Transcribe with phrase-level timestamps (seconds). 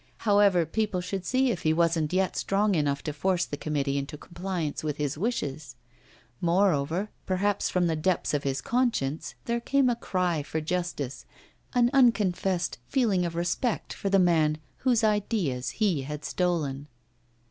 [0.25, 4.17] However, people should see if he wasn't yet strong enough to force the committee into
[4.17, 5.75] compliance with his wishes.
[6.41, 11.27] Moreover, perhaps from the depths of his conscience there came a cry for justice,
[11.75, 16.87] an unconfessed feeling of respect for the man whose ideas he had stolen.